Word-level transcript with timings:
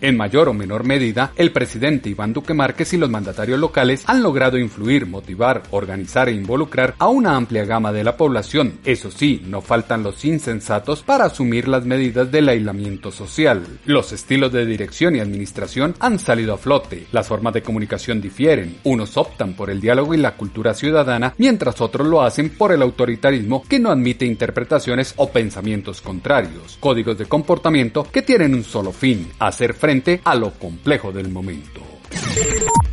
en 0.04 0.18
mayor 0.18 0.50
o 0.50 0.52
menor 0.52 0.84
medida, 0.84 1.32
el 1.34 1.50
presidente 1.50 2.10
Iván 2.10 2.34
Duque 2.34 2.52
Márquez 2.52 2.92
y 2.92 2.98
los 2.98 3.08
mandatarios 3.08 3.58
locales 3.58 4.04
han 4.06 4.22
logrado 4.22 4.58
influir, 4.58 5.06
motivar, 5.06 5.62
organizar 5.70 6.28
e 6.28 6.32
involucrar 6.32 6.94
a 6.98 7.08
una 7.08 7.36
amplia 7.36 7.64
gama 7.64 7.90
de 7.90 8.04
la 8.04 8.18
población. 8.18 8.80
Eso 8.84 9.10
sí, 9.10 9.42
no 9.46 9.62
faltan 9.62 10.02
los 10.02 10.22
insensatos 10.26 11.02
para 11.02 11.24
asumir 11.24 11.68
las 11.68 11.86
medidas 11.86 12.30
del 12.30 12.50
aislamiento 12.50 13.10
social. 13.10 13.66
Los 13.86 14.12
estilos 14.12 14.52
de 14.52 14.66
dirección 14.66 15.16
y 15.16 15.20
administración 15.20 15.94
han 16.04 16.18
salido 16.18 16.52
a 16.52 16.58
flote, 16.58 17.06
las 17.12 17.26
formas 17.26 17.54
de 17.54 17.62
comunicación 17.62 18.20
difieren, 18.20 18.76
unos 18.84 19.16
optan 19.16 19.54
por 19.54 19.70
el 19.70 19.80
diálogo 19.80 20.12
y 20.12 20.18
la 20.18 20.36
cultura 20.36 20.74
ciudadana, 20.74 21.34
mientras 21.38 21.80
otros 21.80 22.06
lo 22.06 22.20
hacen 22.20 22.50
por 22.50 22.72
el 22.72 22.82
autoritarismo 22.82 23.62
que 23.62 23.78
no 23.78 23.90
admite 23.90 24.26
interpretaciones 24.26 25.14
o 25.16 25.30
pensamientos 25.30 26.02
contrarios, 26.02 26.76
códigos 26.78 27.16
de 27.16 27.24
comportamiento 27.24 28.06
que 28.12 28.20
tienen 28.20 28.54
un 28.54 28.64
solo 28.64 28.92
fin, 28.92 29.30
hacer 29.38 29.72
frente 29.72 30.20
a 30.24 30.34
lo 30.34 30.50
complejo 30.52 31.10
del 31.10 31.30
momento. 31.30 31.80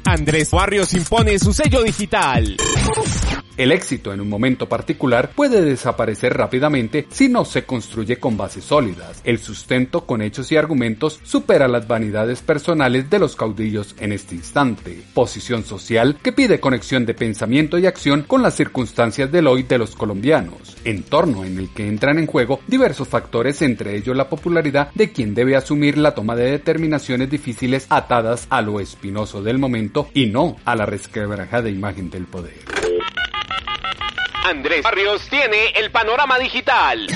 Andrés 0.05 0.51
Barrios 0.51 0.93
impone 0.93 1.37
su 1.37 1.51
sello 1.51 1.83
digital. 1.83 2.55
El 3.57 3.71
éxito 3.71 4.13
en 4.13 4.21
un 4.21 4.30
momento 4.30 4.69
particular 4.69 5.31
puede 5.35 5.61
desaparecer 5.61 6.33
rápidamente 6.33 7.05
si 7.09 7.27
no 7.27 7.44
se 7.44 7.66
construye 7.66 8.17
con 8.17 8.38
bases 8.38 8.63
sólidas. 8.63 9.21
El 9.25 9.39
sustento 9.39 10.05
con 10.05 10.21
hechos 10.21 10.52
y 10.52 10.57
argumentos 10.57 11.19
supera 11.23 11.67
las 11.67 11.88
vanidades 11.88 12.41
personales 12.41 13.09
de 13.09 13.19
los 13.19 13.35
caudillos 13.35 13.95
en 13.99 14.13
este 14.13 14.35
instante. 14.35 15.02
Posición 15.13 15.66
social 15.66 16.17
que 16.23 16.31
pide 16.31 16.62
conexión 16.62 17.06
de 17.06 17.13
pensamiento 17.13 17.78
y 17.78 17.85
acción 17.85 18.23
con 18.23 18.41
las 18.41 18.56
circunstancias 18.56 19.31
del 19.31 19.47
hoy 19.47 19.63
de 19.63 19.78
los 19.78 19.95
colombianos. 19.95 20.78
Entorno 20.85 21.44
en 21.44 21.57
el 21.57 21.69
que 21.73 21.88
entran 21.88 22.19
en 22.19 22.28
juego 22.28 22.62
diversos 22.68 23.07
factores, 23.07 23.62
entre 23.62 23.95
ellos 23.95 24.16
la 24.16 24.29
popularidad 24.29 24.91
de 24.95 25.12
quien 25.12 25.35
debe 25.35 25.56
asumir 25.56 25.97
la 25.97 26.16
toma 26.16 26.35
de 26.35 26.51
determinaciones 26.51 27.29
difíciles 27.29 27.85
atadas 27.89 28.47
a 28.50 28.62
lo 28.62 28.79
espinoso 28.79 29.44
del 29.44 29.59
momento 29.59 30.07
y 30.13 30.28
no 30.28 30.56
a 30.63 30.75
la 30.75 30.85
resquebrajada 30.85 31.69
imagen 31.69 32.09
del 32.09 32.25
poder. 32.25 32.53
Andrés 34.44 34.81
Barrios 34.84 35.28
tiene 35.29 35.69
el 35.75 35.91
panorama 35.91 36.40
digital. 36.40 37.07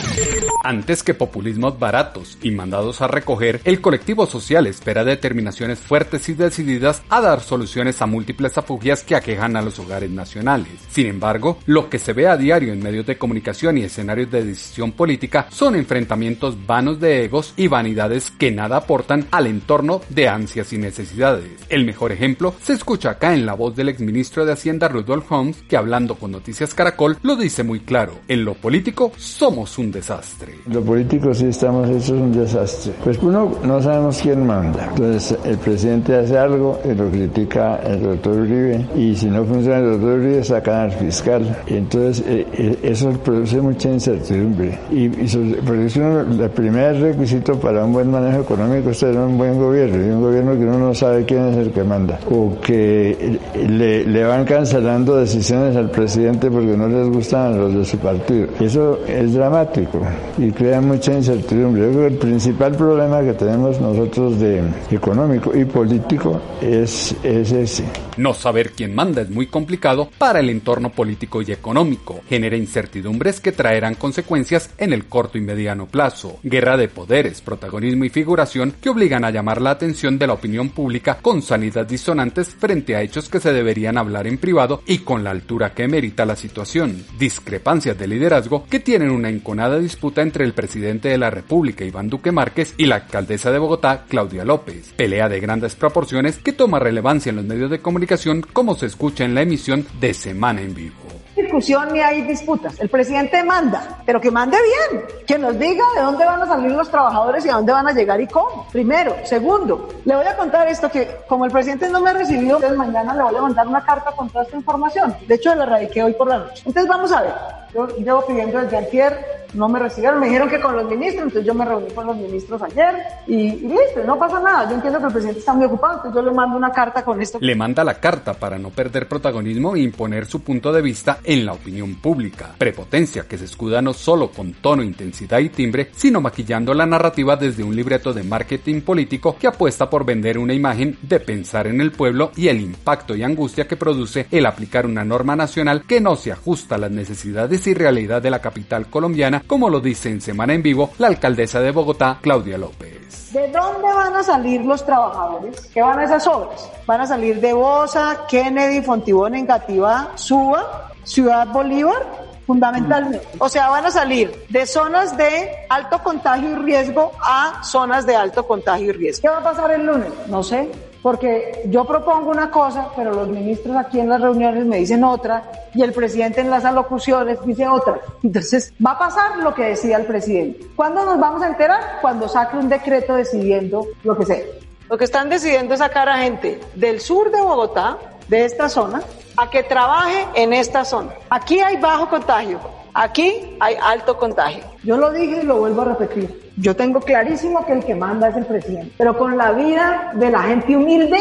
Antes 0.63 1.01
que 1.03 1.15
populismos 1.15 1.79
baratos 1.79 2.37
y 2.41 2.51
mandados 2.51 3.01
a 3.01 3.07
recoger, 3.07 3.61
el 3.65 3.81
colectivo 3.81 4.27
social 4.27 4.67
espera 4.67 5.03
determinaciones 5.03 5.79
fuertes 5.79 6.29
y 6.29 6.33
decididas 6.33 7.01
a 7.09 7.21
dar 7.21 7.41
soluciones 7.41 8.01
a 8.01 8.05
múltiples 8.05 8.57
afugias 8.57 9.03
que 9.03 9.15
aquejan 9.15 9.55
a 9.55 9.61
los 9.61 9.79
hogares 9.79 10.09
nacionales. 10.11 10.73
Sin 10.89 11.07
embargo, 11.07 11.57
lo 11.65 11.89
que 11.89 11.99
se 11.99 12.13
ve 12.13 12.27
a 12.27 12.37
diario 12.37 12.73
en 12.73 12.83
medios 12.83 13.05
de 13.07 13.17
comunicación 13.17 13.77
y 13.77 13.83
escenarios 13.83 14.29
de 14.29 14.45
decisión 14.45 14.91
política 14.91 15.47
son 15.49 15.75
enfrentamientos 15.75 16.65
vanos 16.65 16.99
de 16.99 17.23
egos 17.23 17.53
y 17.57 17.67
vanidades 17.67 18.31
que 18.31 18.51
nada 18.51 18.77
aportan 18.77 19.27
al 19.31 19.47
entorno 19.47 20.01
de 20.09 20.27
ansias 20.27 20.73
y 20.73 20.77
necesidades. 20.77 21.65
El 21.69 21.85
mejor 21.85 22.11
ejemplo 22.11 22.53
se 22.61 22.73
escucha 22.73 23.11
acá 23.11 23.33
en 23.33 23.45
la 23.45 23.53
voz 23.53 23.75
del 23.75 23.89
exministro 23.89 24.45
de 24.45 24.53
Hacienda 24.53 24.87
Rudolf 24.87 25.31
Holmes, 25.31 25.63
que 25.67 25.77
hablando 25.77 26.15
con 26.15 26.31
Noticias 26.31 26.73
Caracol 26.73 27.14
lo 27.23 27.35
dice 27.35 27.63
muy 27.63 27.79
claro. 27.81 28.13
En 28.27 28.45
lo 28.45 28.53
político 28.53 29.11
somos 29.17 29.77
un 29.77 29.91
desastre. 29.91 30.55
Lo 30.67 30.81
político 30.81 31.33
sí 31.33 31.45
estamos 31.45 31.89
hechos 31.89 32.11
un 32.11 32.31
desastre. 32.31 32.93
Pues 33.03 33.17
uno 33.21 33.51
no 33.63 33.81
sabemos 33.81 34.19
quién 34.21 34.45
manda. 34.45 34.87
Entonces 34.89 35.37
el 35.43 35.57
presidente 35.57 36.15
hace 36.15 36.37
algo 36.37 36.79
y 36.85 36.93
lo 36.93 37.09
critica 37.09 37.77
el 37.85 38.01
doctor 38.01 38.39
Uribe 38.39 38.85
y 38.95 39.15
si 39.15 39.27
no 39.27 39.43
funciona 39.45 39.79
el 39.79 39.91
doctor 39.91 40.19
Uribe 40.19 40.43
sacan 40.43 40.75
al 40.75 40.91
fiscal. 40.91 41.63
Entonces 41.67 42.25
eh, 42.27 42.47
eh, 42.53 42.79
eso 42.83 43.11
produce 43.11 43.61
mucha 43.61 43.89
incertidumbre. 43.89 44.77
Y, 44.91 45.05
y 45.05 45.55
por 45.65 45.75
eso 45.77 46.21
el 46.21 46.49
primer 46.51 46.99
requisito 46.99 47.59
para 47.59 47.85
un 47.85 47.93
buen 47.93 48.11
manejo 48.11 48.41
económico 48.41 48.89
es 48.89 48.99
tener 48.99 49.17
un 49.17 49.37
buen 49.37 49.57
gobierno 49.57 50.05
y 50.05 50.09
un 50.09 50.21
gobierno 50.21 50.53
que 50.53 50.65
uno 50.65 50.77
no 50.77 50.93
sabe 50.93 51.25
quién 51.25 51.45
es 51.47 51.57
el 51.57 51.71
que 51.71 51.83
manda 51.83 52.19
o 52.29 52.59
que 52.61 53.39
le, 53.67 54.05
le 54.05 54.23
van 54.23 54.45
cancelando 54.45 55.17
decisiones 55.17 55.75
al 55.75 55.89
presidente 55.89 56.49
porque 56.49 56.77
no 56.77 56.87
les 57.09 57.31
los 57.31 57.73
de 57.73 57.85
su 57.85 57.97
partido. 57.97 58.47
Eso 58.59 58.99
es 59.07 59.33
dramático 59.33 60.01
y 60.37 60.51
crea 60.51 60.81
mucha 60.81 61.13
incertidumbre. 61.13 61.83
Yo 61.83 61.89
creo 61.91 62.01
que 62.01 62.13
el 62.13 62.19
principal 62.19 62.75
problema 62.75 63.21
que 63.21 63.33
tenemos 63.33 63.79
nosotros 63.79 64.39
de 64.39 64.63
económico 64.91 65.55
y 65.55 65.65
político 65.65 66.41
es, 66.61 67.15
es 67.23 67.51
ese. 67.51 67.83
No 68.17 68.33
saber 68.33 68.71
quién 68.71 68.95
manda 68.95 69.21
es 69.21 69.29
muy 69.29 69.47
complicado 69.47 70.09
para 70.17 70.39
el 70.39 70.49
entorno 70.49 70.91
político 70.91 71.41
y 71.41 71.51
económico. 71.51 72.21
Genera 72.29 72.55
incertidumbres 72.55 73.41
que 73.41 73.51
traerán 73.51 73.95
consecuencias 73.95 74.69
en 74.77 74.93
el 74.93 75.05
corto 75.05 75.37
y 75.37 75.41
mediano 75.41 75.87
plazo. 75.87 76.39
Guerra 76.43 76.77
de 76.77 76.87
poderes, 76.87 77.41
protagonismo 77.41 78.05
y 78.05 78.09
figuración 78.09 78.73
que 78.81 78.89
obligan 78.89 79.25
a 79.25 79.31
llamar 79.31 79.61
la 79.61 79.71
atención 79.71 80.17
de 80.17 80.27
la 80.27 80.33
opinión 80.33 80.69
pública 80.69 81.17
con 81.21 81.41
salidas 81.41 81.87
disonantes 81.87 82.55
frente 82.55 82.95
a 82.95 83.01
hechos 83.01 83.29
que 83.29 83.39
se 83.39 83.51
deberían 83.51 83.97
hablar 83.97 84.27
en 84.27 84.37
privado 84.37 84.81
y 84.85 84.99
con 84.99 85.23
la 85.23 85.31
altura 85.31 85.73
que 85.73 85.87
merita 85.87 86.25
la 86.25 86.35
situación. 86.35 86.94
Discrepancias 87.17 87.97
de 87.97 88.07
liderazgo 88.07 88.65
que 88.69 88.79
tienen 88.79 89.11
una 89.11 89.29
enconada 89.29 89.79
disputa 89.79 90.21
entre 90.21 90.45
el 90.45 90.53
presidente 90.53 91.09
de 91.09 91.17
la 91.17 91.29
República, 91.29 91.85
Iván 91.85 92.09
Duque 92.09 92.31
Márquez, 92.31 92.73
y 92.77 92.85
la 92.85 92.95
alcaldesa 92.95 93.51
de 93.51 93.59
Bogotá, 93.59 94.05
Claudia 94.07 94.45
López. 94.45 94.93
Pelea 94.95 95.29
de 95.29 95.39
grandes 95.39 95.75
proporciones 95.75 96.37
que 96.37 96.53
toma 96.53 96.79
relevancia 96.79 97.29
en 97.29 97.37
los 97.37 97.45
medios 97.45 97.71
de 97.71 97.79
comunicación 97.79 98.41
como 98.41 98.75
se 98.75 98.87
escucha 98.87 99.25
en 99.25 99.35
la 99.35 99.41
emisión 99.41 99.85
de 99.99 100.13
Semana 100.13 100.61
en 100.61 100.73
Vivo 100.73 101.04
discusión 101.35 101.89
ni 101.91 101.99
hay 101.99 102.21
disputas. 102.21 102.79
El 102.79 102.89
presidente 102.89 103.43
manda, 103.43 103.99
pero 104.05 104.19
que 104.21 104.31
mande 104.31 104.57
bien, 104.57 105.03
que 105.27 105.37
nos 105.37 105.57
diga 105.57 105.83
de 105.95 106.01
dónde 106.01 106.25
van 106.25 106.41
a 106.41 106.47
salir 106.47 106.71
los 106.71 106.89
trabajadores 106.89 107.45
y 107.45 107.49
a 107.49 107.53
dónde 107.53 107.71
van 107.71 107.87
a 107.87 107.91
llegar 107.91 108.19
y 108.21 108.27
cómo. 108.27 108.67
Primero. 108.71 109.15
Segundo, 109.23 109.89
le 110.05 110.15
voy 110.15 110.25
a 110.25 110.35
contar 110.37 110.67
esto 110.67 110.89
que 110.89 111.19
como 111.27 111.45
el 111.45 111.51
presidente 111.51 111.89
no 111.89 111.99
me 111.99 112.11
ha 112.11 112.13
recibido, 112.13 112.55
entonces 112.57 112.77
mañana 112.77 113.13
le 113.13 113.23
voy 113.23 113.35
a 113.35 113.41
mandar 113.41 113.67
una 113.67 113.83
carta 113.83 114.11
con 114.11 114.29
toda 114.29 114.45
esta 114.45 114.55
información. 114.55 115.15
De 115.27 115.35
hecho, 115.35 115.53
la 115.55 115.65
radiqué 115.65 116.03
hoy 116.03 116.13
por 116.13 116.27
la 116.27 116.39
noche. 116.39 116.63
Entonces 116.65 116.87
vamos 116.87 117.11
a 117.11 117.21
ver. 117.21 117.64
Yo 117.75 117.87
llevo 117.97 118.25
pidiendo 118.25 118.61
desde 118.61 118.77
ayer 118.77 119.35
no 119.55 119.69
me 119.69 119.79
recibieron, 119.79 120.19
me 120.19 120.27
dijeron 120.27 120.49
que 120.49 120.59
con 120.59 120.75
los 120.75 120.85
ministros, 120.89 121.23
entonces 121.23 121.45
yo 121.45 121.53
me 121.53 121.65
reuní 121.65 121.89
con 121.91 122.05
los 122.05 122.15
ministros 122.17 122.61
ayer 122.61 122.95
y, 123.27 123.51
listo, 123.51 124.03
no 124.05 124.19
pasa 124.19 124.39
nada. 124.39 124.69
Yo 124.69 124.75
entiendo 124.75 124.99
que 124.99 125.05
el 125.05 125.11
presidente 125.11 125.39
está 125.39 125.53
muy 125.53 125.65
ocupado, 125.65 125.95
entonces 125.95 126.21
yo 126.21 126.29
le 126.29 126.35
mando 126.35 126.57
una 126.57 126.71
carta 126.71 127.03
con 127.03 127.21
esto. 127.21 127.37
Le 127.41 127.55
manda 127.55 127.83
la 127.83 127.95
carta 127.95 128.33
para 128.33 128.57
no 128.57 128.69
perder 128.69 129.07
protagonismo 129.07 129.75
e 129.75 129.81
imponer 129.81 130.25
su 130.25 130.41
punto 130.41 130.71
de 130.71 130.81
vista 130.81 131.19
en 131.23 131.45
la 131.45 131.53
opinión 131.53 131.95
pública, 131.95 132.55
prepotencia 132.57 133.23
que 133.27 133.37
se 133.37 133.45
escuda 133.45 133.81
no 133.81 133.93
solo 133.93 134.29
con 134.29 134.53
tono, 134.53 134.83
intensidad 134.83 135.39
y 135.39 135.49
timbre, 135.49 135.89
sino 135.95 136.21
maquillando 136.21 136.73
la 136.73 136.85
narrativa 136.85 137.35
desde 137.35 137.63
un 137.63 137.75
libreto 137.75 138.13
de 138.13 138.23
marketing 138.23 138.81
político 138.81 139.37
que 139.39 139.47
apuesta 139.47 139.89
por 139.89 140.05
vender 140.05 140.37
una 140.37 140.53
imagen 140.53 140.97
de 141.01 141.19
pensar 141.19 141.67
en 141.67 141.81
el 141.81 141.91
pueblo 141.91 142.31
y 142.35 142.49
el 142.49 142.59
impacto 142.59 143.15
y 143.15 143.23
angustia 143.23 143.67
que 143.67 143.77
produce 143.77 144.27
el 144.31 144.45
aplicar 144.45 144.85
una 144.85 145.05
norma 145.05 145.35
nacional 145.35 145.83
que 145.87 146.01
no 146.01 146.15
se 146.15 146.31
ajusta 146.31 146.75
a 146.75 146.79
las 146.79 146.91
necesidades 146.91 147.64
y 147.69 147.73
realidad 147.73 148.21
de 148.21 148.29
la 148.29 148.39
capital 148.39 148.87
colombiana, 148.87 149.43
como 149.45 149.69
lo 149.69 149.79
dice 149.79 150.09
en 150.09 150.21
Semana 150.21 150.53
en 150.53 150.63
Vivo 150.63 150.91
la 150.97 151.07
alcaldesa 151.07 151.59
de 151.61 151.71
Bogotá, 151.71 152.19
Claudia 152.21 152.57
López. 152.57 153.33
¿De 153.33 153.47
dónde 153.49 153.93
van 153.93 154.15
a 154.15 154.23
salir 154.23 154.61
los 154.61 154.85
trabajadores? 154.85 155.69
¿Qué 155.73 155.81
van 155.81 155.99
a 155.99 156.05
esas 156.05 156.25
obras? 156.27 156.69
Van 156.85 157.01
a 157.01 157.07
salir 157.07 157.41
de 157.41 157.53
Bosa, 157.53 158.25
Kennedy, 158.29 158.81
Fontibón, 158.81 159.35
Engativá, 159.35 160.11
Suba, 160.15 160.91
Ciudad 161.03 161.47
Bolívar, 161.47 162.05
fundamentalmente. 162.45 163.27
O 163.39 163.49
sea, 163.49 163.69
van 163.69 163.85
a 163.85 163.91
salir 163.91 164.45
de 164.49 164.65
zonas 164.65 165.17
de 165.17 165.49
alto 165.69 166.01
contagio 166.03 166.51
y 166.51 166.55
riesgo 166.55 167.11
a 167.21 167.63
zonas 167.63 168.05
de 168.05 168.15
alto 168.15 168.47
contagio 168.47 168.89
y 168.89 168.91
riesgo. 168.93 169.21
¿Qué 169.23 169.29
va 169.29 169.37
a 169.37 169.43
pasar 169.43 169.71
el 169.71 169.85
lunes? 169.85 170.09
No 170.27 170.43
sé, 170.43 170.69
porque 171.05 171.61
yo 171.69 171.85
propongo 171.85 172.31
una 172.31 172.49
cosa, 172.49 172.87
pero 172.95 173.13
los 173.13 173.27
ministros 173.27 173.77
aquí 173.77 173.99
en 173.99 174.09
las 174.09 174.19
reuniones 174.19 174.65
me 174.65 174.77
dicen 174.77 175.03
otra 175.03 175.43
y 175.75 175.83
el 175.83 175.93
presidente 175.93 176.41
en 176.41 176.49
las 176.49 176.65
alocuciones 176.65 177.37
dice 177.45 177.67
otra. 177.67 178.01
Entonces, 178.23 178.73
va 178.83 178.93
a 178.93 178.97
pasar 178.97 179.37
lo 179.37 179.53
que 179.53 179.65
decía 179.65 179.97
el 179.97 180.07
presidente. 180.07 180.65
¿Cuándo 180.75 181.05
nos 181.05 181.19
vamos 181.19 181.43
a 181.43 181.49
enterar? 181.49 181.99
Cuando 182.01 182.27
saque 182.27 182.57
un 182.57 182.69
decreto 182.69 183.13
decidiendo 183.13 183.85
lo 184.03 184.17
que 184.17 184.25
sea. 184.25 184.41
Lo 184.89 184.97
que 184.97 185.03
están 185.03 185.29
decidiendo 185.29 185.75
es 185.75 185.79
sacar 185.79 186.09
a 186.09 186.17
gente 186.17 186.59
del 186.73 186.99
sur 186.99 187.29
de 187.29 187.39
Bogotá, 187.39 187.99
de 188.27 188.43
esta 188.43 188.67
zona, 188.67 189.03
a 189.37 189.47
que 189.51 189.61
trabaje 189.61 190.25
en 190.33 190.53
esta 190.53 190.83
zona. 190.85 191.11
Aquí 191.29 191.59
hay 191.59 191.77
bajo 191.77 192.09
contagio, 192.09 192.59
aquí 192.95 193.55
hay 193.59 193.75
alto 193.79 194.17
contagio. 194.17 194.63
Yo 194.83 194.97
lo 194.97 195.11
dije 195.11 195.41
y 195.43 195.45
lo 195.45 195.59
vuelvo 195.59 195.83
a 195.83 195.85
repetir. 195.85 196.44
Yo 196.57 196.75
tengo 196.75 197.01
clarísimo 197.01 197.65
que 197.65 197.73
el 197.73 197.83
que 197.83 197.95
manda 197.95 198.29
es 198.29 198.35
el 198.37 198.45
presidente, 198.45 198.93
pero 198.97 199.17
con 199.17 199.37
la 199.37 199.51
vida 199.51 200.11
de 200.13 200.29
la 200.29 200.43
gente 200.43 200.75
humilde 200.75 201.19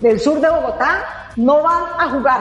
del 0.00 0.20
sur 0.20 0.40
de 0.40 0.50
Bogotá 0.50 1.30
no 1.36 1.62
van 1.62 1.84
a 1.98 2.10
jugar 2.10 2.40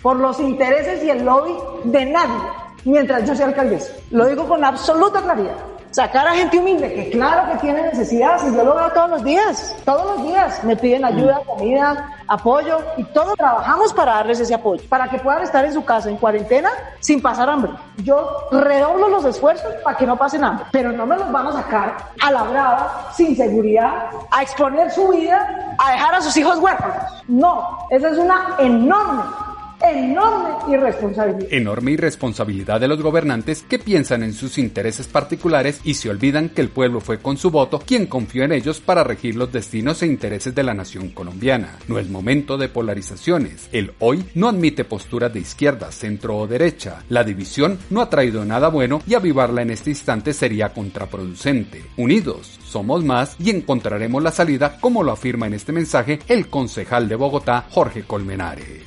por 0.00 0.16
los 0.16 0.40
intereses 0.40 1.04
y 1.04 1.10
el 1.10 1.24
lobby 1.24 1.54
de 1.84 2.06
nadie 2.06 2.40
mientras 2.84 3.26
yo 3.26 3.34
sea 3.34 3.46
alcaldesa. 3.46 3.92
Lo 4.10 4.26
digo 4.26 4.48
con 4.48 4.64
absoluta 4.64 5.20
claridad 5.20 5.56
sacar 5.92 6.26
a 6.26 6.32
gente 6.32 6.58
humilde, 6.58 6.92
que 6.92 7.10
claro 7.10 7.52
que 7.52 7.58
tiene 7.58 7.82
necesidades, 7.82 8.42
y 8.44 8.56
yo 8.56 8.64
lo 8.64 8.74
veo 8.74 8.90
todos 8.92 9.10
los 9.10 9.24
días, 9.24 9.76
todos 9.84 10.16
los 10.16 10.26
días 10.26 10.64
me 10.64 10.74
piden 10.74 11.04
ayuda, 11.04 11.40
comida, 11.46 12.10
apoyo, 12.32 12.78
y 12.96 13.04
todos 13.04 13.34
trabajamos 13.36 13.92
para 13.92 14.14
darles 14.14 14.40
ese 14.40 14.54
apoyo, 14.54 14.82
para 14.88 15.08
que 15.10 15.18
puedan 15.18 15.42
estar 15.42 15.64
en 15.66 15.74
su 15.74 15.84
casa 15.84 16.08
en 16.08 16.16
cuarentena 16.16 16.70
sin 17.00 17.20
pasar 17.20 17.50
hambre. 17.50 17.72
Yo 17.98 18.48
redoblo 18.50 19.08
los 19.08 19.24
esfuerzos 19.26 19.74
para 19.84 19.98
que 19.98 20.06
no 20.06 20.16
pasen 20.16 20.42
hambre, 20.42 20.64
pero 20.72 20.92
no 20.92 21.04
me 21.04 21.16
los 21.16 21.30
van 21.30 21.48
a 21.48 21.52
sacar 21.52 21.96
a 22.22 22.30
la 22.30 22.42
brava, 22.44 23.10
sin 23.14 23.36
seguridad, 23.36 24.06
a 24.30 24.42
exponer 24.42 24.90
su 24.90 25.08
vida, 25.08 25.76
a 25.78 25.92
dejar 25.92 26.14
a 26.14 26.22
sus 26.22 26.34
hijos 26.38 26.58
huérfanos. 26.58 27.22
No, 27.28 27.86
esa 27.90 28.08
es 28.08 28.16
una 28.16 28.56
enorme 28.58 29.22
enorme 29.90 30.50
irresponsabilidad. 30.68 31.52
Enorme 31.52 31.90
irresponsabilidad 31.92 32.80
de 32.80 32.88
los 32.88 33.02
gobernantes 33.02 33.62
que 33.62 33.78
piensan 33.78 34.22
en 34.22 34.32
sus 34.32 34.58
intereses 34.58 35.06
particulares 35.06 35.80
y 35.84 35.94
se 35.94 36.10
olvidan 36.10 36.48
que 36.48 36.60
el 36.60 36.68
pueblo 36.68 37.00
fue 37.00 37.18
con 37.18 37.36
su 37.36 37.50
voto 37.50 37.80
quien 37.80 38.06
confió 38.06 38.44
en 38.44 38.52
ellos 38.52 38.80
para 38.80 39.04
regir 39.04 39.36
los 39.36 39.52
destinos 39.52 40.02
e 40.02 40.06
intereses 40.06 40.54
de 40.54 40.62
la 40.62 40.74
nación 40.74 41.10
colombiana. 41.10 41.78
No 41.88 41.98
es 41.98 42.08
momento 42.08 42.56
de 42.58 42.68
polarizaciones. 42.68 43.68
El 43.72 43.92
hoy 43.98 44.24
no 44.34 44.48
admite 44.48 44.84
posturas 44.84 45.32
de 45.32 45.40
izquierda, 45.40 45.90
centro 45.92 46.36
o 46.38 46.46
derecha. 46.46 47.02
La 47.08 47.24
división 47.24 47.78
no 47.90 48.00
ha 48.00 48.10
traído 48.10 48.44
nada 48.44 48.68
bueno 48.68 49.02
y 49.06 49.14
avivarla 49.14 49.62
en 49.62 49.70
este 49.70 49.90
instante 49.90 50.32
sería 50.32 50.72
contraproducente. 50.72 51.82
Unidos, 51.96 52.58
somos 52.64 53.04
más 53.04 53.36
y 53.38 53.50
encontraremos 53.50 54.22
la 54.22 54.32
salida 54.32 54.78
como 54.80 55.02
lo 55.02 55.12
afirma 55.12 55.46
en 55.46 55.54
este 55.54 55.72
mensaje 55.72 56.20
el 56.28 56.48
concejal 56.48 57.08
de 57.08 57.16
Bogotá, 57.16 57.66
Jorge 57.70 58.02
Colmenares. 58.02 58.81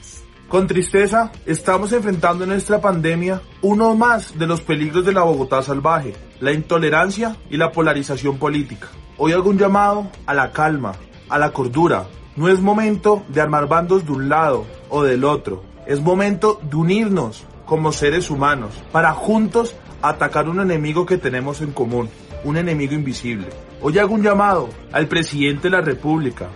Con 0.47 0.67
tristeza, 0.67 1.31
estamos 1.47 1.91
enfrentando 1.91 2.43
en 2.43 2.51
nuestra 2.51 2.79
pandemia 2.79 3.41
uno 3.63 3.95
más 3.95 4.37
de 4.37 4.45
los 4.45 4.61
peligros 4.61 5.03
de 5.03 5.11
la 5.11 5.23
Bogotá 5.23 5.63
salvaje, 5.63 6.13
la 6.39 6.51
intolerancia 6.51 7.35
y 7.49 7.57
la 7.57 7.71
polarización 7.71 8.37
política. 8.37 8.87
Hoy 9.17 9.33
hago 9.33 9.49
un 9.49 9.57
llamado 9.57 10.07
a 10.27 10.35
la 10.35 10.51
calma, 10.51 10.93
a 11.29 11.39
la 11.39 11.51
cordura. 11.51 12.05
No 12.35 12.47
es 12.47 12.61
momento 12.61 13.23
de 13.27 13.41
armar 13.41 13.67
bandos 13.67 14.05
de 14.05 14.11
un 14.11 14.29
lado 14.29 14.65
o 14.89 15.03
del 15.03 15.23
otro. 15.23 15.63
Es 15.87 15.99
momento 15.99 16.59
de 16.61 16.75
unirnos 16.75 17.43
como 17.65 17.91
seres 17.91 18.29
humanos 18.29 18.71
para 18.91 19.13
juntos 19.13 19.75
atacar 20.03 20.47
un 20.47 20.59
enemigo 20.59 21.07
que 21.07 21.17
tenemos 21.17 21.61
en 21.61 21.71
común, 21.71 22.07
un 22.43 22.57
enemigo 22.57 22.93
invisible. 22.93 23.47
Hoy 23.81 23.97
hago 23.97 24.13
un 24.13 24.21
llamado 24.21 24.69
al 24.91 25.07
presidente 25.07 25.63
de 25.63 25.77
la 25.77 25.81
República, 25.81 26.49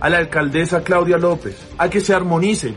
a 0.00 0.08
la 0.08 0.18
alcaldesa 0.18 0.82
Claudia 0.82 1.16
López, 1.16 1.56
a 1.78 1.88
que 1.88 2.00
se 2.00 2.12
armonicen, 2.12 2.74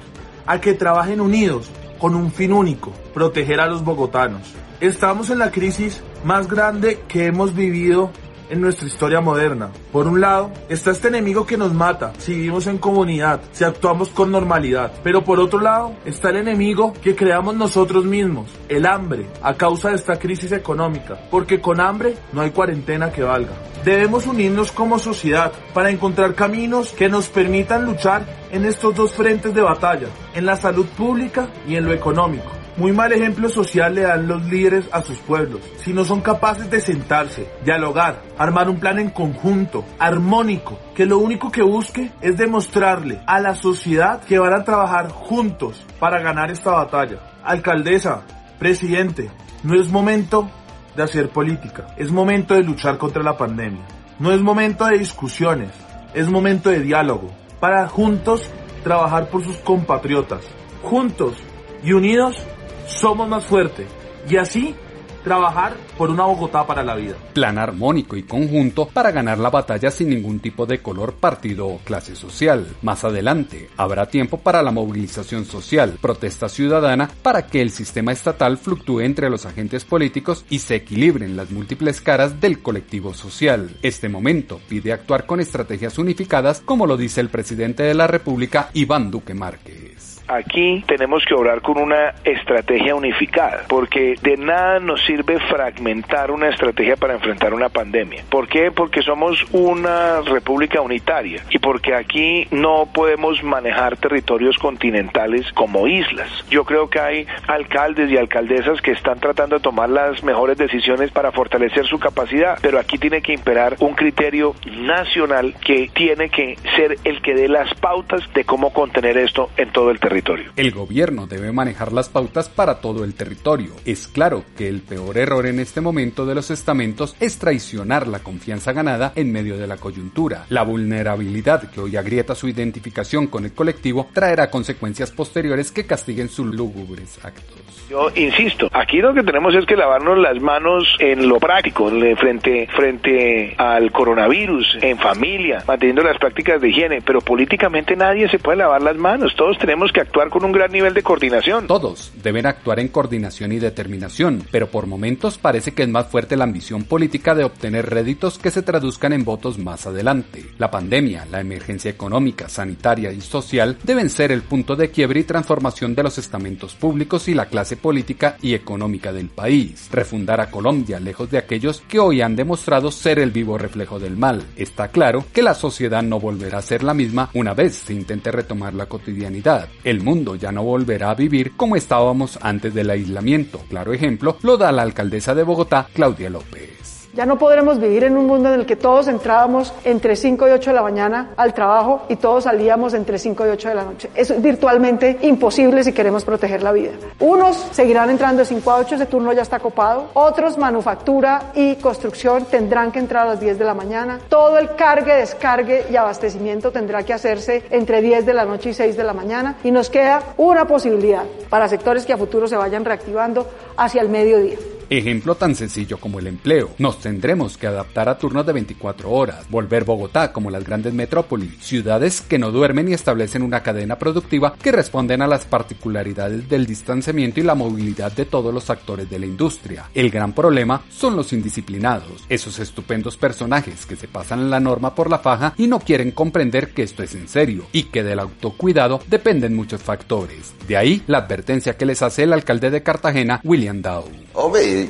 a 0.49 0.59
que 0.59 0.73
trabajen 0.73 1.21
unidos 1.21 1.69
con 1.99 2.15
un 2.15 2.31
fin 2.31 2.51
único, 2.53 2.91
proteger 3.13 3.59
a 3.59 3.67
los 3.67 3.83
bogotanos. 3.83 4.41
Estamos 4.81 5.29
en 5.29 5.37
la 5.37 5.51
crisis 5.51 6.01
más 6.23 6.47
grande 6.47 6.99
que 7.07 7.27
hemos 7.27 7.53
vivido 7.53 8.09
en 8.49 8.61
nuestra 8.61 8.87
historia 8.87 9.21
moderna. 9.21 9.69
Por 9.91 10.07
un 10.07 10.21
lado, 10.21 10.51
está 10.69 10.91
este 10.91 11.07
enemigo 11.07 11.45
que 11.45 11.57
nos 11.57 11.73
mata 11.73 12.13
si 12.17 12.33
vivimos 12.33 12.67
en 12.67 12.77
comunidad, 12.77 13.41
si 13.51 13.63
actuamos 13.63 14.09
con 14.09 14.31
normalidad. 14.31 14.91
Pero 15.03 15.23
por 15.23 15.39
otro 15.39 15.59
lado, 15.59 15.93
está 16.05 16.29
el 16.29 16.37
enemigo 16.37 16.93
que 17.01 17.15
creamos 17.15 17.55
nosotros 17.55 18.05
mismos, 18.05 18.49
el 18.67 18.85
hambre, 18.85 19.27
a 19.41 19.53
causa 19.53 19.89
de 19.89 19.95
esta 19.95 20.17
crisis 20.17 20.51
económica. 20.51 21.17
Porque 21.29 21.61
con 21.61 21.79
hambre 21.79 22.15
no 22.33 22.41
hay 22.41 22.51
cuarentena 22.51 23.11
que 23.11 23.23
valga. 23.23 23.53
Debemos 23.83 24.27
unirnos 24.27 24.71
como 24.71 24.99
sociedad 24.99 25.53
para 25.73 25.89
encontrar 25.89 26.35
caminos 26.35 26.91
que 26.91 27.07
nos 27.07 27.27
permitan 27.27 27.85
luchar 27.85 28.23
en 28.51 28.65
estos 28.65 28.93
dos 28.93 29.13
frentes 29.13 29.53
de 29.53 29.61
batalla, 29.61 30.07
en 30.33 30.45
la 30.45 30.57
salud 30.57 30.85
pública 30.97 31.47
y 31.65 31.75
en 31.75 31.85
lo 31.85 31.93
económico. 31.93 32.58
Muy 32.77 32.93
mal 32.93 33.11
ejemplo 33.11 33.49
social 33.49 33.95
le 33.95 34.01
dan 34.01 34.27
los 34.27 34.45
líderes 34.45 34.85
a 34.91 35.01
sus 35.01 35.17
pueblos. 35.19 35.61
Si 35.83 35.93
no 35.93 36.05
son 36.05 36.21
capaces 36.21 36.69
de 36.69 36.79
sentarse, 36.79 37.49
dialogar, 37.63 38.21
armar 38.37 38.69
un 38.69 38.79
plan 38.79 38.99
en 38.99 39.09
conjunto, 39.09 39.83
armónico, 39.99 40.79
que 40.95 41.05
lo 41.05 41.17
único 41.17 41.51
que 41.51 41.61
busque 41.61 42.11
es 42.21 42.37
demostrarle 42.37 43.21
a 43.27 43.39
la 43.39 43.55
sociedad 43.55 44.21
que 44.23 44.39
van 44.39 44.53
a 44.53 44.63
trabajar 44.63 45.09
juntos 45.09 45.85
para 45.99 46.21
ganar 46.21 46.51
esta 46.51 46.71
batalla. 46.71 47.19
Alcaldesa, 47.43 48.21
presidente, 48.59 49.29
no 49.63 49.79
es 49.79 49.89
momento 49.89 50.49
de 50.95 51.03
hacer 51.03 51.29
política, 51.29 51.87
es 51.97 52.11
momento 52.11 52.53
de 52.53 52.63
luchar 52.63 52.97
contra 52.97 53.23
la 53.23 53.37
pandemia. 53.37 53.85
No 54.19 54.31
es 54.31 54.41
momento 54.41 54.85
de 54.85 54.97
discusiones, 54.97 55.71
es 56.13 56.29
momento 56.29 56.69
de 56.69 56.81
diálogo, 56.81 57.29
para 57.59 57.87
juntos 57.87 58.49
trabajar 58.83 59.29
por 59.29 59.43
sus 59.43 59.57
compatriotas. 59.57 60.41
Juntos 60.81 61.35
y 61.83 61.93
unidos 61.93 62.45
somos 62.89 63.27
más 63.27 63.45
fuertes. 63.45 63.87
Y 64.29 64.37
así 64.37 64.75
trabajar 65.23 65.75
por 65.97 66.09
una 66.09 66.23
Bogotá 66.25 66.65
para 66.65 66.83
la 66.83 66.95
vida. 66.95 67.15
Plan 67.33 67.57
armónico 67.57 68.15
y 68.15 68.23
conjunto 68.23 68.87
para 68.87 69.11
ganar 69.11 69.37
la 69.37 69.49
batalla 69.49 69.91
sin 69.91 70.09
ningún 70.09 70.39
tipo 70.39 70.65
de 70.65 70.79
color, 70.79 71.15
partido 71.15 71.67
o 71.67 71.77
clase 71.79 72.15
social. 72.15 72.67
Más 72.81 73.03
adelante, 73.03 73.69
habrá 73.77 74.07
tiempo 74.07 74.37
para 74.37 74.63
la 74.63 74.71
movilización 74.71 75.45
social, 75.45 75.97
protesta 76.01 76.49
ciudadana, 76.49 77.09
para 77.21 77.47
que 77.47 77.61
el 77.61 77.71
sistema 77.71 78.11
estatal 78.11 78.57
fluctúe 78.57 79.01
entre 79.01 79.29
los 79.29 79.45
agentes 79.45 79.83
políticos 79.85 80.45
y 80.49 80.59
se 80.59 80.75
equilibren 80.75 81.35
las 81.35 81.51
múltiples 81.51 82.01
caras 82.01 82.39
del 82.39 82.61
colectivo 82.61 83.13
social. 83.13 83.77
Este 83.81 84.09
momento 84.09 84.59
pide 84.67 84.93
actuar 84.93 85.25
con 85.25 85.39
estrategias 85.39 85.97
unificadas, 85.97 86.61
como 86.61 86.87
lo 86.87 86.97
dice 86.97 87.21
el 87.21 87.29
presidente 87.29 87.83
de 87.83 87.93
la 87.93 88.07
República, 88.07 88.69
Iván 88.73 89.11
Duque 89.11 89.33
Márquez. 89.33 90.08
Aquí 90.29 90.83
tenemos 90.85 91.25
que 91.25 91.33
obrar 91.33 91.61
con 91.61 91.79
una 91.79 92.13
estrategia 92.23 92.93
unificada, 92.93 93.63
porque 93.67 94.13
de 94.21 94.37
nada 94.37 94.79
nos 94.79 95.03
sirve 95.03 95.39
fragmentar 95.39 96.29
una 96.29 96.49
estrategia 96.49 96.95
para 96.97 97.15
enfrentar 97.15 97.51
una 97.55 97.69
pandemia. 97.69 98.23
¿Por 98.29 98.47
qué? 98.47 98.71
Porque 98.71 99.01
somos 99.01 99.43
una 99.51 100.21
república 100.21 100.81
unitaria 100.81 101.43
y 101.49 101.57
porque 101.57 101.95
aquí 101.95 102.47
no 102.51 102.87
podemos 102.93 103.41
manejar 103.43 103.97
territorios 103.97 104.59
continentales 104.59 105.51
como 105.53 105.87
islas. 105.87 106.29
Yo 106.47 106.63
creo 106.63 106.91
que 106.91 106.99
hay 106.99 107.27
alcaldes 107.47 108.11
y 108.11 108.17
alcaldesas 108.17 108.81
que 108.81 108.91
están 108.91 109.19
tratando 109.19 109.55
de 109.55 109.63
tomar 109.63 109.89
las 109.89 110.23
mejores 110.23 110.59
decisiones 110.59 111.09
para 111.09 111.31
fortalecer 111.31 111.87
su 111.87 111.97
capacidad, 111.97 112.59
pero 112.61 112.77
aquí 112.77 112.99
tiene 112.99 113.23
que 113.23 113.33
imperar 113.33 113.77
un 113.79 113.95
criterio 113.95 114.53
nacional 114.77 115.55
que 115.65 115.89
tiene 115.91 116.29
que 116.29 116.55
ser 116.75 116.97
el 117.03 117.19
que 117.23 117.33
dé 117.33 117.47
las 117.47 117.73
pautas 117.73 118.21
de 118.35 118.43
cómo 118.43 118.71
contener 118.71 119.17
esto 119.17 119.49
en 119.57 119.71
todo 119.71 119.89
el 119.89 119.99
territorio. 119.99 120.18
Territorio. 120.19 120.51
El 120.55 120.71
gobierno 120.71 121.27
debe 121.27 121.51
manejar 121.51 121.93
las 121.93 122.09
pautas 122.09 122.49
para 122.49 122.81
todo 122.81 123.03
el 123.03 123.13
territorio. 123.13 123.71
Es 123.85 124.07
claro 124.07 124.43
que 124.57 124.67
el 124.67 124.81
peor 124.81 125.17
error 125.17 125.45
en 125.45 125.59
este 125.59 125.81
momento 125.81 126.25
de 126.25 126.35
los 126.35 126.51
estamentos 126.51 127.15
es 127.19 127.39
traicionar 127.39 128.07
la 128.07 128.19
confianza 128.19 128.73
ganada 128.73 129.13
en 129.15 129.31
medio 129.31 129.57
de 129.57 129.67
la 129.67 129.77
coyuntura. 129.77 130.45
La 130.49 130.63
vulnerabilidad 130.63 131.69
que 131.71 131.81
hoy 131.81 131.95
agrieta 131.95 132.35
su 132.35 132.47
identificación 132.47 133.27
con 133.27 133.45
el 133.45 133.53
colectivo 133.53 134.09
traerá 134.13 134.49
consecuencias 134.49 135.11
posteriores 135.11 135.71
que 135.71 135.85
castiguen 135.85 136.29
sus 136.29 136.47
lúgubres 136.47 137.19
actos. 137.23 137.69
Yo 137.89 138.11
insisto, 138.15 138.69
aquí 138.71 138.97
lo 138.97 139.15
que 139.15 139.23
tenemos 139.23 139.55
es 139.55 139.65
que 139.65 139.75
lavarnos 139.75 140.19
las 140.19 140.39
manos 140.39 140.95
en 140.99 141.27
lo 141.27 141.39
práctico, 141.39 141.89
frente, 142.17 142.67
frente 142.67 143.55
al 143.57 143.91
coronavirus, 143.91 144.77
en 144.81 144.97
familia, 144.99 145.63
manteniendo 145.67 146.03
las 146.03 146.19
prácticas 146.19 146.61
de 146.61 146.69
higiene, 146.69 147.01
pero 147.01 147.19
políticamente 147.21 147.95
nadie 147.95 148.29
se 148.29 148.37
puede 148.37 148.59
lavar 148.59 148.83
las 148.83 148.95
manos, 148.95 149.35
todos 149.35 149.57
tenemos 149.57 149.91
que 149.91 150.01
actuar 150.09 150.29
con 150.31 150.43
un 150.43 150.51
gran 150.51 150.71
nivel 150.71 150.95
de 150.95 151.03
coordinación. 151.03 151.67
Todos 151.67 152.11
deben 152.23 152.47
actuar 152.47 152.79
en 152.79 152.87
coordinación 152.87 153.51
y 153.51 153.59
determinación, 153.59 154.43
pero 154.51 154.67
por 154.67 154.87
momentos 154.87 155.37
parece 155.37 155.73
que 155.73 155.83
es 155.83 155.89
más 155.89 156.07
fuerte 156.07 156.35
la 156.35 156.45
ambición 156.45 156.83
política 156.83 157.35
de 157.35 157.43
obtener 157.43 157.87
réditos 157.87 158.39
que 158.39 158.49
se 158.49 158.63
traduzcan 158.63 159.13
en 159.13 159.23
votos 159.23 159.59
más 159.59 159.85
adelante. 159.85 160.45
La 160.57 160.71
pandemia, 160.71 161.27
la 161.29 161.41
emergencia 161.41 161.91
económica, 161.91 162.49
sanitaria 162.49 163.11
y 163.11 163.21
social 163.21 163.77
deben 163.83 164.09
ser 164.09 164.31
el 164.31 164.41
punto 164.41 164.75
de 164.75 164.89
quiebre 164.89 165.19
y 165.19 165.25
transformación 165.25 165.93
de 165.93 166.01
los 166.01 166.17
estamentos 166.17 166.73
públicos 166.73 167.27
y 167.27 167.35
la 167.35 167.45
clase 167.45 167.77
política 167.77 168.35
y 168.41 168.55
económica 168.55 169.13
del 169.13 169.29
país, 169.29 169.89
refundar 169.91 170.41
a 170.41 170.49
Colombia 170.49 170.99
lejos 170.99 171.29
de 171.29 171.37
aquellos 171.37 171.81
que 171.87 171.99
hoy 171.99 172.21
han 172.21 172.35
demostrado 172.35 172.91
ser 172.91 173.19
el 173.19 173.29
vivo 173.29 173.59
reflejo 173.59 173.99
del 173.99 174.17
mal. 174.17 174.43
Está 174.55 174.87
claro 174.87 175.25
que 175.31 175.43
la 175.43 175.53
sociedad 175.53 176.01
no 176.01 176.19
volverá 176.19 176.57
a 176.57 176.63
ser 176.63 176.83
la 176.83 176.95
misma 176.95 177.29
una 177.35 177.53
vez 177.53 177.75
se 177.75 177.93
intente 177.93 178.31
retomar 178.31 178.73
la 178.73 178.87
cotidianidad. 178.87 179.69
El 179.83 179.98
mundo 179.99 180.35
ya 180.35 180.51
no 180.51 180.63
volverá 180.63 181.11
a 181.11 181.15
vivir 181.15 181.55
como 181.55 181.75
estábamos 181.75 182.39
antes 182.41 182.73
del 182.73 182.89
aislamiento. 182.89 183.59
Claro 183.69 183.93
ejemplo 183.93 184.37
lo 184.41 184.57
da 184.57 184.71
la 184.71 184.81
alcaldesa 184.81 185.35
de 185.35 185.43
Bogotá, 185.43 185.87
Claudia 185.93 186.29
López. 186.29 186.98
Ya 187.13 187.25
no 187.25 187.39
podremos 187.39 187.79
vivir 187.79 188.03
en 188.03 188.17
un 188.17 188.27
mundo 188.27 188.53
en 188.53 188.59
el 188.59 188.65
que 188.67 188.75
todos 188.75 189.07
entrábamos 189.07 189.73
entre 189.83 190.15
5 190.15 190.47
y 190.47 190.51
8 190.51 190.69
de 190.69 190.75
la 190.75 190.83
mañana 190.83 191.31
al 191.37 191.55
trabajo 191.55 192.03
y 192.07 192.17
todos 192.17 192.43
salíamos 192.43 192.93
entre 192.93 193.17
5 193.17 193.47
y 193.47 193.49
8 193.49 193.69
de 193.69 193.75
la 193.75 193.83
noche. 193.83 194.09
Eso 194.13 194.35
es 194.35 194.41
virtualmente 194.41 195.17
imposible 195.23 195.83
si 195.83 195.91
queremos 195.91 196.23
proteger 196.23 196.61
la 196.61 196.71
vida. 196.71 196.91
Unos 197.19 197.57
seguirán 197.71 198.11
entrando 198.11 198.39
de 198.39 198.45
5 198.45 198.71
a 198.71 198.77
8, 198.77 198.95
ese 198.95 199.05
turno 199.07 199.33
ya 199.33 199.41
está 199.41 199.59
copado. 199.59 200.11
Otros, 200.13 200.59
manufactura 200.59 201.51
y 201.55 201.77
construcción, 201.77 202.45
tendrán 202.45 202.91
que 202.91 202.99
entrar 202.99 203.25
a 203.25 203.31
las 203.31 203.39
10 203.39 203.57
de 203.57 203.65
la 203.65 203.73
mañana. 203.73 204.19
Todo 204.29 204.59
el 204.59 204.75
cargue, 204.75 205.15
descargue 205.15 205.85
y 205.89 205.95
abastecimiento 205.95 206.71
tendrá 206.71 207.01
que 207.01 207.13
hacerse 207.13 207.63
entre 207.71 208.03
10 208.03 208.27
de 208.27 208.33
la 208.35 208.45
noche 208.45 208.69
y 208.69 208.73
6 208.73 208.95
de 208.95 209.03
la 209.03 209.13
mañana. 209.13 209.55
Y 209.63 209.71
nos 209.71 209.89
queda 209.89 210.21
una 210.37 210.65
posibilidad 210.65 211.23
para 211.49 211.67
sectores 211.67 212.05
que 212.05 212.13
a 212.13 212.17
futuro 212.17 212.47
se 212.47 212.55
vayan 212.55 212.85
reactivando 212.85 213.47
hacia 213.77 214.01
el 214.01 214.09
mediodía. 214.09 214.57
Ejemplo 214.91 215.35
tan 215.35 215.53
sencillo 215.53 215.99
como 215.99 216.17
el 216.17 216.25
empleo. 216.25 216.71
Nos 216.79 216.99
tendremos 216.99 217.57
que 217.57 217.67
adaptar 217.67 218.09
a 218.09 218.17
turnos 218.17 218.43
de 218.45 218.53
24 218.53 219.11
horas, 219.11 219.47
volver 219.47 219.83
Bogotá 219.83 220.33
como 220.33 220.49
las 220.49 220.63
grandes 220.63 220.93
metrópolis, 220.93 221.63
ciudades 221.63 222.21
que 222.21 222.39
no 222.39 222.49
duermen 222.49 222.89
y 222.89 222.93
establecen 222.93 223.43
una 223.43 223.61
cadena 223.61 223.99
productiva 223.99 224.55
que 224.55 224.71
responden 224.71 225.21
a 225.21 225.27
las 225.27 225.45
particularidades 225.45 226.49
del 226.49 226.65
distanciamiento 226.65 227.39
y 227.39 227.43
la 227.43 227.53
movilidad 227.53 228.11
de 228.11 228.25
todos 228.25 228.51
los 228.51 228.71
actores 228.71 229.07
de 229.09 229.19
la 229.19 229.27
industria. 229.27 229.91
El 229.93 230.09
gran 230.09 230.33
problema 230.33 230.81
son 230.89 231.15
los 231.15 231.33
indisciplinados, 231.33 232.23
esos 232.27 232.57
estupendos 232.57 233.15
personajes 233.15 233.85
que 233.85 233.95
se 233.95 234.07
pasan 234.07 234.49
la 234.49 234.59
norma 234.59 234.95
por 234.95 235.11
la 235.11 235.19
faja 235.19 235.53
y 235.55 235.67
no 235.67 235.79
quieren 235.79 236.09
comprender 236.11 236.73
que 236.73 236.81
esto 236.81 237.03
es 237.03 237.13
en 237.13 237.27
serio 237.27 237.65
y 237.73 237.83
que 237.83 238.03
del 238.03 238.19
autocuidado 238.19 239.01
dependen 239.07 239.55
muchos 239.55 239.83
factores. 239.83 240.55
De 240.67 240.77
ahí 240.77 241.03
la 241.05 241.19
advertencia 241.19 241.77
que 241.77 241.85
les 241.85 242.01
hace 242.01 242.23
el 242.23 242.33
alcalde 242.33 242.71
de 242.71 242.81
Cartagena, 242.81 243.39
William 243.43 243.83
Dow. 243.83 244.05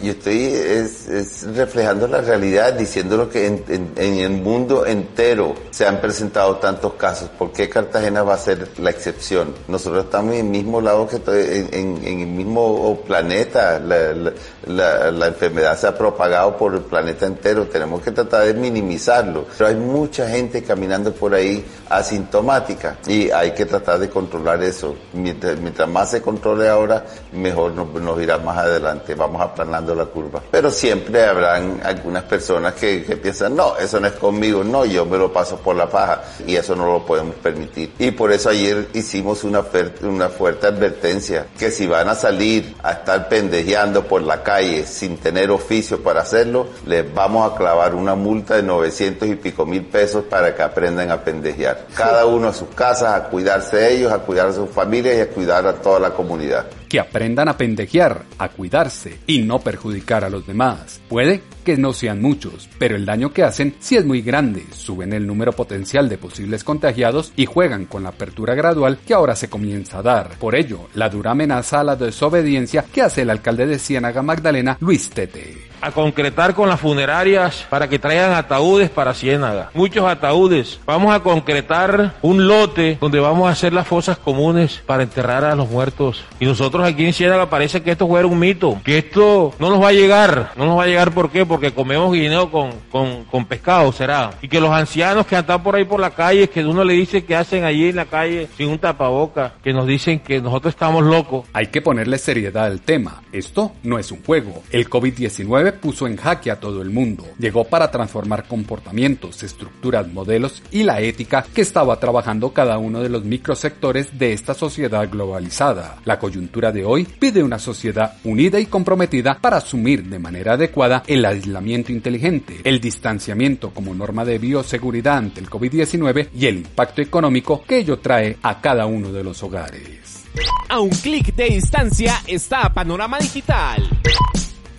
Yo 0.02 0.12
estoy 0.12 0.46
es, 0.46 1.46
reflejando 1.56 2.08
la 2.08 2.22
realidad, 2.22 2.74
diciendo 2.74 3.18
lo 3.18 3.30
que 3.30 3.48
en, 3.48 3.94
el 3.98 4.30
mundo 4.30 4.86
entero 4.86 5.56
se 5.72 5.86
han 5.86 6.00
presentado 6.02 6.58
tantos 6.58 6.94
casos. 6.94 7.30
¿Por 7.30 7.52
qué 7.52 7.70
Cartagena 7.70 8.24
va 8.24 8.36
a 8.36 8.38
ser 8.38 8.68
la 8.80 8.90
excepción? 8.90 9.54
Nosotros 9.68 10.06
estamos 10.06 10.34
en 10.34 10.40
el 10.40 10.52
mismo 10.52 10.82
lado 10.82 11.08
que 11.08 11.18
en, 11.26 12.04
el 12.04 12.28
mismo 12.28 13.00
planeta. 13.06 13.80
La, 13.80 15.28
enfermedad 15.28 15.78
se 15.78 15.88
ha 15.88 15.98
propagado 15.98 16.58
por 16.58 16.74
el 16.74 16.82
planeta 16.82 17.26
entero. 17.26 17.68
Tenemos 17.68 18.02
que 18.02 18.12
tratar 18.12 18.46
de 18.46 18.54
minimizarlo. 18.54 19.46
Pero 19.58 19.70
hay 19.70 19.76
mucha 19.76 20.28
gente 20.28 20.64
caminando 20.64 21.14
por 21.14 21.34
ahí 21.34 21.66
asintomática 21.90 22.98
y 23.08 23.30
hay 23.32 23.52
que 23.52 23.66
tratar 23.66 24.00
de 24.00 24.10
controlar 24.10 24.64
eso. 24.64 24.96
Mientras, 25.14 25.58
más 25.88 26.12
se 26.12 26.22
controle 26.22 26.68
ahora, 26.68 27.06
mejor 27.32 27.74
nos, 27.74 27.94
nos 27.94 28.22
irá 28.22 28.38
más 28.38 28.58
adelante. 28.58 29.16
Vamos 29.16 29.42
la 29.88 30.06
curva. 30.06 30.42
Pero 30.52 30.72
siempre 30.72 31.26
habrán 31.26 31.82
algunas 31.84 32.24
personas 32.24 32.74
que, 32.74 33.04
que, 33.04 33.18
piensan, 33.18 33.56
no, 33.56 33.78
eso 33.78 34.00
no 34.00 34.08
es 34.08 34.14
conmigo, 34.14 34.64
no, 34.64 34.86
yo 34.86 35.06
me 35.06 35.18
lo 35.18 35.32
paso 35.32 35.58
por 35.58 35.76
la 35.76 35.88
faja 35.88 36.24
y 36.46 36.56
eso 36.56 36.76
no 36.76 36.86
lo 36.86 37.06
podemos 37.06 37.36
permitir. 37.36 37.94
Y 38.00 38.12
por 38.12 38.32
eso 38.32 38.50
ayer 38.50 38.90
hicimos 38.94 39.44
una, 39.44 39.64
una 40.04 40.30
fuerte 40.30 40.68
advertencia 40.68 41.48
que 41.58 41.72
si 41.72 41.88
van 41.88 42.10
a 42.10 42.16
salir 42.16 42.76
a 42.84 42.92
estar 42.92 43.30
pendejeando 43.30 44.04
por 44.04 44.22
la 44.22 44.44
calle 44.44 44.86
sin 44.86 45.18
tener 45.18 45.52
oficio 45.52 46.02
para 46.02 46.22
hacerlo, 46.22 46.68
les 46.86 47.14
vamos 47.14 47.52
a 47.52 47.56
clavar 47.56 47.96
una 47.96 48.16
multa 48.16 48.56
de 48.56 48.64
900 48.64 49.28
y 49.30 49.36
pico 49.36 49.66
mil 49.66 49.86
pesos 49.86 50.26
para 50.26 50.56
que 50.56 50.62
aprendan 50.62 51.12
a 51.12 51.24
pendejear. 51.24 51.88
Cada 51.96 52.26
uno 52.26 52.50
a 52.50 52.54
sus 52.54 52.70
casas, 52.70 53.14
a 53.14 53.24
cuidarse 53.30 53.94
ellos, 53.94 54.12
a 54.12 54.20
cuidar 54.20 54.48
a 54.48 54.54
sus 54.54 54.70
familias 54.70 55.18
y 55.18 55.22
a 55.22 55.30
cuidar 55.30 55.66
a 55.68 55.74
toda 55.74 56.00
la 56.00 56.12
comunidad 56.12 56.66
que 56.90 57.00
aprendan 57.00 57.48
a 57.48 57.56
pendejear, 57.56 58.24
a 58.38 58.50
cuidarse 58.50 59.20
y 59.28 59.40
no 59.44 59.60
perjudicar 59.60 60.26
a 60.26 60.30
los 60.30 60.46
demás. 60.46 61.00
Puede 61.08 61.44
que 61.64 61.78
no 61.78 61.94
sean 61.94 62.22
muchos, 62.22 62.68
pero 62.80 62.96
el 62.96 63.06
daño 63.06 63.32
que 63.32 63.44
hacen 63.44 63.76
sí 63.80 63.96
es 63.96 64.06
muy 64.06 64.22
grande, 64.22 64.66
suben 64.74 65.14
el 65.14 65.28
número 65.28 65.54
potencial 65.54 66.10
de 66.10 66.18
posibles 66.18 66.64
contagiados 66.64 67.32
y 67.36 67.46
juegan 67.46 67.86
con 67.86 68.04
la 68.04 68.10
apertura 68.10 68.56
gradual 68.56 68.98
que 69.06 69.14
ahora 69.14 69.36
se 69.36 69.50
comienza 69.50 70.00
a 70.00 70.04
dar. 70.04 70.30
Por 70.40 70.56
ello, 70.56 70.90
la 70.96 71.10
dura 71.10 71.32
amenaza 71.32 71.80
a 71.80 71.84
la 71.84 71.96
desobediencia 71.96 72.86
que 72.92 73.04
hace 73.04 73.22
el 73.22 73.30
alcalde 73.30 73.68
de 73.68 73.80
Ciénaga 73.80 74.24
Magdalena, 74.24 74.78
Luis 74.82 75.10
Tete 75.12 75.69
a 75.82 75.92
concretar 75.92 76.54
con 76.54 76.70
las 76.70 76.80
funerarias 76.80 77.66
para 77.70 77.88
que 77.88 78.00
traigan 78.00 78.34
ataúdes 78.34 78.90
para 78.90 79.14
Ciénaga. 79.14 79.70
Muchos 79.74 80.06
ataúdes. 80.06 80.80
Vamos 80.86 81.14
a 81.14 81.22
concretar 81.22 82.16
un 82.22 82.48
lote 82.48 82.98
donde 83.00 83.20
vamos 83.20 83.48
a 83.48 83.52
hacer 83.52 83.74
las 83.74 83.88
fosas 83.88 84.18
comunes 84.18 84.82
para 84.86 85.04
enterrar 85.04 85.44
a 85.44 85.56
los 85.56 85.70
muertos. 85.70 86.24
Y 86.40 86.46
nosotros 86.46 86.88
aquí 86.88 87.06
en 87.06 87.14
Ciénaga 87.14 87.50
parece 87.50 87.82
que 87.82 87.92
esto 87.92 88.08
fuera 88.08 88.28
un 88.28 88.40
mito, 88.40 88.80
que 88.84 88.98
esto 88.98 89.54
no 89.60 89.70
nos 89.70 89.82
va 89.82 89.90
a 89.90 89.94
llegar. 89.94 90.52
No 90.56 90.66
nos 90.66 90.78
va 90.78 90.84
a 90.84 90.88
llegar 90.88 91.12
¿por 91.12 91.32
qué? 91.32 91.46
Porque 91.46 91.72
comemos 91.72 92.14
guineo 92.14 92.52
con, 92.52 92.72
con, 92.92 93.24
con 93.26 93.46
pescado, 93.46 93.92
será. 93.92 94.32
Y 94.42 94.48
que 94.48 94.60
los 94.60 94.72
ancianos 94.72 95.26
que 95.26 95.36
andan 95.36 95.64
por 95.64 95.76
ahí 95.76 95.86
por 95.86 96.00
la 96.00 96.12
calle, 96.12 96.50
que 96.50 96.66
uno 96.66 96.84
le 96.84 96.94
dice 96.94 97.24
que 97.24 97.36
hacen 97.36 97.64
allí 97.64 97.90
en 97.90 97.96
la 97.96 98.06
calle 98.06 98.48
sin 98.58 98.70
un 98.70 98.80
tapaboca, 98.80 99.54
que 99.64 99.74
nos 99.74 99.88
dicen 99.88 100.20
que 100.20 100.42
nosotros 100.42 100.74
estamos 100.74 101.04
locos. 101.04 101.46
Hay 101.54 101.68
que 101.68 101.82
ponerle 101.82 102.18
seriedad 102.18 102.66
al 102.66 102.82
tema. 102.82 103.22
Esto 103.32 103.72
no 103.84 104.00
es 104.00 104.12
un 104.12 104.24
juego. 104.24 104.64
El 104.72 104.90
COVID-19 104.90 105.69
puso 105.74 106.08
en 106.08 106.18
jaque 106.18 106.52
a 106.52 106.60
todo 106.60 106.82
el 106.82 106.90
mundo. 106.90 107.26
Llegó 107.38 107.66
para 107.66 107.92
transformar 107.92 108.48
comportamientos, 108.48 109.44
estructuras, 109.44 110.08
modelos 110.08 110.62
y 110.72 110.84
la 110.84 111.02
ética 111.02 111.46
que 111.54 111.62
estaba 111.62 112.00
trabajando 112.00 112.54
cada 112.54 112.78
uno 112.78 113.02
de 113.02 113.10
los 113.10 113.24
microsectores 113.24 114.18
de 114.18 114.34
esta 114.34 114.54
sociedad 114.54 115.10
globalizada. 115.10 115.98
La 116.06 116.20
coyuntura 116.20 116.72
de 116.72 116.86
hoy 116.86 117.06
pide 117.06 117.44
una 117.44 117.60
sociedad 117.60 118.18
unida 118.24 118.60
y 118.60 118.66
comprometida 118.66 119.40
para 119.40 119.58
asumir 119.58 120.04
de 120.06 120.20
manera 120.20 120.54
adecuada 120.54 121.04
el 121.08 121.26
aislamiento 121.26 121.92
inteligente, 121.92 122.62
el 122.64 122.80
distanciamiento 122.80 123.72
como 123.72 123.94
norma 123.94 124.26
de 124.26 124.38
bioseguridad 124.38 125.18
ante 125.18 125.42
el 125.42 125.50
COVID-19 125.50 126.30
y 126.34 126.46
el 126.46 126.58
impacto 126.58 127.02
económico 127.02 127.64
que 127.68 127.78
ello 127.78 128.00
trae 128.00 128.38
a 128.42 128.62
cada 128.62 128.86
uno 128.86 129.12
de 129.12 129.24
los 129.24 129.42
hogares. 129.44 130.26
A 130.70 130.80
un 130.80 130.90
clic 130.90 131.34
de 131.36 131.46
distancia 131.46 132.22
está 132.28 132.72
Panorama 132.74 133.18
Digital. 133.20 133.90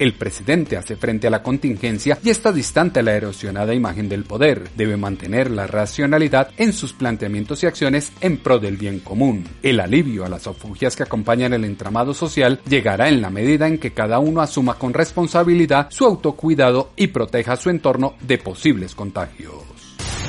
El 0.00 0.14
presidente 0.14 0.76
hace 0.78 0.96
frente 0.96 1.26
a 1.26 1.30
la 1.30 1.42
contingencia 1.42 2.18
y 2.24 2.30
está 2.30 2.52
distante 2.52 3.00
a 3.00 3.02
la 3.02 3.12
erosionada 3.12 3.74
imagen 3.74 4.08
del 4.08 4.24
poder. 4.24 4.70
Debe 4.74 4.96
mantener 4.96 5.50
la 5.50 5.66
racionalidad 5.66 6.48
en 6.56 6.72
sus 6.72 6.94
planteamientos 6.94 7.62
y 7.62 7.66
acciones 7.66 8.10
en 8.22 8.38
pro 8.38 8.58
del 8.58 8.78
bien 8.78 9.00
común. 9.00 9.46
El 9.62 9.78
alivio 9.78 10.24
a 10.24 10.30
las 10.30 10.46
ofugias 10.46 10.96
que 10.96 11.02
acompañan 11.02 11.52
el 11.52 11.66
entramado 11.66 12.14
social 12.14 12.62
llegará 12.66 13.10
en 13.10 13.20
la 13.20 13.28
medida 13.28 13.66
en 13.66 13.76
que 13.76 13.92
cada 13.92 14.20
uno 14.20 14.40
asuma 14.40 14.78
con 14.78 14.94
responsabilidad 14.94 15.88
su 15.90 16.06
autocuidado 16.06 16.92
y 16.96 17.08
proteja 17.08 17.58
su 17.58 17.68
entorno 17.68 18.14
de 18.22 18.38
posibles 18.38 18.94
contagios. 18.94 19.52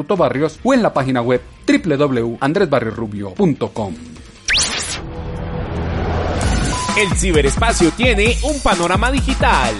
o 0.62 0.72
en 0.72 0.82
la 0.82 0.94
página 0.94 1.20
web 1.20 1.42
www.andresbarriosrubio.com. 1.66 4.15
El 6.96 7.14
ciberespacio 7.14 7.90
tiene 7.90 8.38
un 8.42 8.58
panorama 8.60 9.12
digital. 9.12 9.74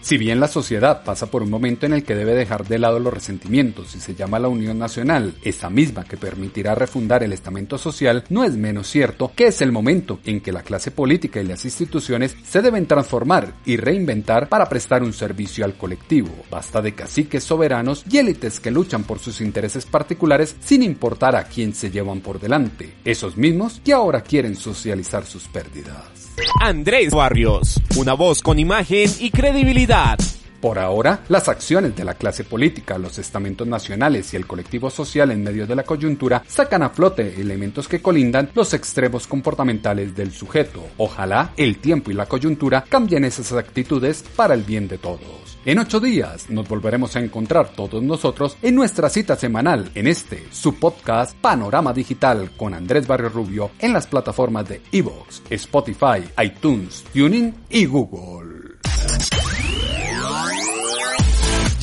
Si 0.00 0.18
bien 0.18 0.40
la 0.40 0.48
sociedad 0.48 1.04
pasa 1.04 1.30
por 1.30 1.44
un 1.44 1.50
momento 1.50 1.86
en 1.86 1.92
el 1.92 2.02
que 2.02 2.16
debe 2.16 2.34
dejar 2.34 2.66
de 2.66 2.80
lado 2.80 2.98
los 2.98 3.14
resentimientos 3.14 3.94
y 3.94 4.00
se 4.00 4.16
llama 4.16 4.40
la 4.40 4.48
Unión 4.48 4.76
Nacional, 4.76 5.34
esa 5.44 5.70
misma 5.70 6.02
que 6.02 6.16
permitirá 6.16 6.74
refundar 6.74 7.22
el 7.22 7.32
estamento 7.32 7.78
social, 7.78 8.24
no 8.30 8.42
es 8.42 8.56
menos 8.56 8.88
cierto 8.88 9.30
que 9.36 9.46
es 9.46 9.62
el 9.62 9.70
momento 9.70 10.18
en 10.24 10.40
que 10.40 10.50
la 10.50 10.64
clase 10.64 10.90
política 10.90 11.40
y 11.40 11.46
las 11.46 11.64
instituciones 11.64 12.36
se 12.44 12.62
deben 12.62 12.86
transformar 12.86 13.54
y 13.64 13.76
reinventar 13.76 14.48
para 14.48 14.68
prestar 14.68 15.04
un 15.04 15.12
servicio 15.12 15.64
al 15.64 15.74
colectivo. 15.74 16.30
Basta 16.50 16.82
de 16.82 16.96
caciques 16.96 17.44
soberanos 17.44 18.02
y 18.10 18.18
élites 18.18 18.58
que 18.58 18.72
luchan 18.72 19.04
por 19.04 19.20
sus 19.20 19.40
intereses 19.40 19.86
particulares 19.86 20.56
sin 20.58 20.82
importar 20.82 21.36
a 21.36 21.44
quién 21.44 21.72
se 21.76 21.92
llevan 21.92 22.22
por 22.22 22.40
delante, 22.40 22.94
esos 23.04 23.36
mismos 23.36 23.80
que 23.84 23.92
ahora 23.92 24.22
quieren 24.22 24.56
socializar 24.56 25.24
sus 25.24 25.44
pérdidas. 25.44 26.25
Andrés 26.60 27.12
Barrios, 27.12 27.80
una 27.96 28.12
voz 28.14 28.42
con 28.42 28.58
imagen 28.58 29.10
y 29.20 29.30
credibilidad. 29.30 30.18
Por 30.60 30.78
ahora, 30.78 31.20
las 31.28 31.48
acciones 31.48 31.94
de 31.94 32.04
la 32.04 32.14
clase 32.14 32.44
política, 32.44 32.98
los 32.98 33.18
estamentos 33.18 33.66
nacionales 33.66 34.32
y 34.32 34.36
el 34.36 34.46
colectivo 34.46 34.90
social 34.90 35.30
en 35.30 35.42
medio 35.42 35.66
de 35.66 35.76
la 35.76 35.84
coyuntura 35.84 36.42
sacan 36.46 36.82
a 36.82 36.90
flote 36.90 37.40
elementos 37.40 37.88
que 37.88 38.00
colindan 38.00 38.50
los 38.54 38.74
extremos 38.74 39.26
comportamentales 39.26 40.16
del 40.16 40.32
sujeto. 40.32 40.82
Ojalá 40.96 41.52
el 41.56 41.78
tiempo 41.78 42.10
y 42.10 42.14
la 42.14 42.26
coyuntura 42.26 42.84
cambien 42.88 43.24
esas 43.24 43.52
actitudes 43.52 44.24
para 44.34 44.54
el 44.54 44.62
bien 44.62 44.88
de 44.88 44.98
todos. 44.98 45.55
En 45.66 45.80
ocho 45.80 45.98
días 45.98 46.48
nos 46.48 46.68
volveremos 46.68 47.16
a 47.16 47.18
encontrar 47.18 47.70
todos 47.70 48.00
nosotros 48.00 48.56
en 48.62 48.76
nuestra 48.76 49.08
cita 49.08 49.34
semanal 49.34 49.90
en 49.96 50.06
este, 50.06 50.46
su 50.52 50.76
podcast 50.76 51.36
Panorama 51.38 51.92
Digital 51.92 52.52
con 52.56 52.72
Andrés 52.72 53.08
Barrio 53.08 53.30
Rubio 53.30 53.72
en 53.80 53.92
las 53.92 54.06
plataformas 54.06 54.68
de 54.68 54.80
Evox, 54.92 55.42
Spotify, 55.50 56.22
iTunes, 56.40 57.02
Tuning 57.12 57.52
y 57.68 57.84
Google. 57.84 58.55